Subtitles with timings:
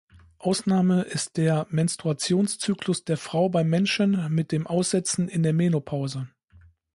[0.39, 6.27] Ausnahme ist der Menstruationszyklus der Frau beim Menschen mit dem Aussetzen in der Menopause.